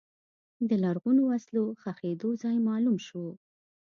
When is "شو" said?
3.07-3.25